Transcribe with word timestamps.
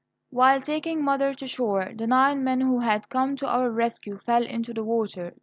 While 0.31 0.61
taking 0.61 1.03
mother 1.03 1.35
to 1.35 1.45
shore, 1.45 1.91
the 1.95 2.07
nine 2.07 2.43
men 2.43 2.59
who 2.61 2.79
had 2.79 3.07
come 3.09 3.35
to 3.35 3.47
our 3.47 3.69
rescue 3.69 4.17
fell 4.17 4.43
into 4.43 4.73
the 4.73 4.83
water. 4.83 5.35